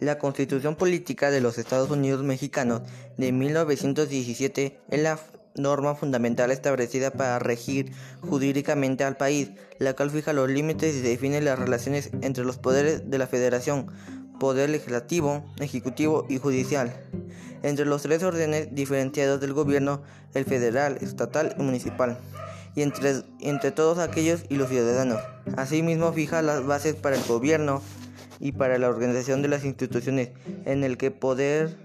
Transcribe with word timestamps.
La 0.00 0.16
Constitución 0.16 0.76
Política 0.76 1.32
de 1.32 1.40
los 1.40 1.58
Estados 1.58 1.90
Unidos 1.90 2.22
Mexicanos 2.22 2.82
de 3.16 3.32
1917 3.32 4.78
es 4.90 5.02
la 5.02 5.18
norma 5.56 5.96
fundamental 5.96 6.52
establecida 6.52 7.10
para 7.10 7.40
regir 7.40 7.90
jurídicamente 8.20 9.02
al 9.02 9.16
país, 9.16 9.50
la 9.80 9.94
cual 9.94 10.12
fija 10.12 10.32
los 10.32 10.48
límites 10.48 10.94
y 10.94 11.00
define 11.00 11.40
las 11.40 11.58
relaciones 11.58 12.10
entre 12.22 12.44
los 12.44 12.58
poderes 12.58 13.10
de 13.10 13.18
la 13.18 13.26
Federación, 13.26 13.88
poder 14.38 14.70
legislativo, 14.70 15.44
ejecutivo 15.58 16.26
y 16.28 16.38
judicial, 16.38 16.94
entre 17.64 17.84
los 17.84 18.02
tres 18.02 18.22
órdenes 18.22 18.72
diferenciados 18.72 19.40
del 19.40 19.52
gobierno, 19.52 20.02
el 20.32 20.44
federal, 20.44 20.98
estatal 21.00 21.56
y 21.58 21.62
municipal, 21.64 22.20
y 22.76 22.82
entre, 22.82 23.24
entre 23.40 23.72
todos 23.72 23.98
aquellos 23.98 24.44
y 24.48 24.54
los 24.54 24.68
ciudadanos. 24.68 25.20
Asimismo, 25.56 26.12
fija 26.12 26.40
las 26.40 26.64
bases 26.64 26.94
para 26.94 27.16
el 27.16 27.24
gobierno, 27.24 27.82
y 28.40 28.52
para 28.52 28.78
la 28.78 28.88
organización 28.88 29.42
de 29.42 29.48
las 29.48 29.64
instituciones, 29.64 30.30
en 30.64 30.84
el 30.84 30.96
que 30.96 31.10
poder 31.10 31.76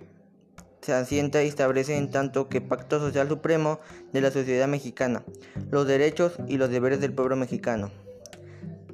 se 0.82 0.94
asienta 0.94 1.44
y 1.44 1.48
establece 1.48 1.96
en 1.96 2.12
tanto 2.12 2.50
que 2.50 2.62
pacto 2.62 3.00
social 3.00 3.30
supremo 3.30 3.80
de 4.12 4.22
la 4.22 4.32
sociedad 4.32 4.68
mexicana, 4.68 5.24
los 5.72 5.88
derechos 5.88 6.34
y 6.48 6.58
los 6.58 6.70
deberes 6.70 7.00
del 7.00 7.14
pueblo 7.14 7.36
mexicano. 7.36 7.90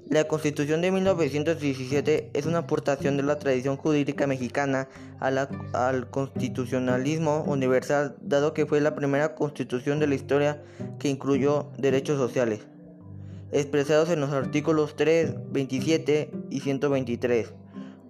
La 0.07 0.23
Constitución 0.23 0.81
de 0.81 0.91
1917 0.91 2.31
es 2.33 2.45
una 2.47 2.59
aportación 2.59 3.15
de 3.15 3.21
la 3.21 3.37
tradición 3.37 3.77
jurídica 3.77 4.25
mexicana 4.25 4.87
al 5.19 6.09
constitucionalismo 6.09 7.43
universal, 7.43 8.15
dado 8.21 8.55
que 8.55 8.65
fue 8.65 8.81
la 8.81 8.95
primera 8.95 9.35
constitución 9.35 9.99
de 9.99 10.07
la 10.07 10.15
historia 10.15 10.63
que 10.97 11.09
incluyó 11.09 11.69
derechos 11.77 12.17
sociales 12.17 12.61
expresados 13.51 14.09
en 14.09 14.19
los 14.19 14.31
artículos 14.31 14.95
3, 14.95 15.51
27 15.51 16.31
y 16.49 16.59
123, 16.59 17.53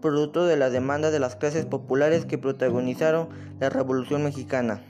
producto 0.01 0.45
de 0.45 0.57
la 0.57 0.69
demanda 0.69 1.11
de 1.11 1.19
las 1.19 1.35
clases 1.35 1.65
populares 1.65 2.25
que 2.25 2.37
protagonizaron 2.37 3.29
la 3.59 3.69
Revolución 3.69 4.23
Mexicana. 4.23 4.81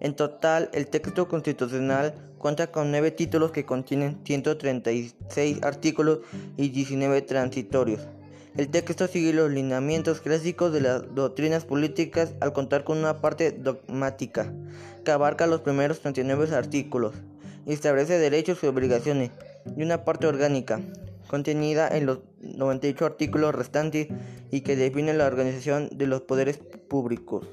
En 0.00 0.14
total, 0.14 0.68
el 0.72 0.88
texto 0.88 1.28
constitucional 1.28 2.14
cuenta 2.38 2.72
con 2.72 2.90
nueve 2.90 3.12
títulos 3.12 3.52
que 3.52 3.64
contienen 3.64 4.18
136 4.24 5.62
artículos 5.62 6.20
y 6.56 6.70
19 6.70 7.22
transitorios. 7.22 8.08
El 8.56 8.68
texto 8.68 9.06
sigue 9.06 9.32
los 9.32 9.50
lineamientos 9.50 10.20
clásicos 10.20 10.72
de 10.72 10.80
las 10.82 11.14
doctrinas 11.14 11.64
políticas 11.64 12.34
al 12.40 12.52
contar 12.52 12.84
con 12.84 12.98
una 12.98 13.20
parte 13.20 13.52
dogmática 13.52 14.52
que 15.04 15.10
abarca 15.10 15.46
los 15.46 15.60
primeros 15.60 16.00
39 16.00 16.54
artículos 16.54 17.14
establece 17.66 18.18
derechos 18.18 18.62
y 18.62 18.66
obligaciones, 18.66 19.30
y 19.76 19.82
una 19.82 20.04
parte 20.04 20.26
orgánica, 20.26 20.80
contenida 21.28 21.88
en 21.88 22.06
los 22.06 22.20
98 22.40 23.06
artículos 23.06 23.54
restantes 23.54 24.08
y 24.50 24.60
que 24.62 24.76
define 24.76 25.14
la 25.14 25.26
organización 25.26 25.88
de 25.92 26.06
los 26.06 26.22
poderes 26.22 26.58
públicos. 26.58 27.46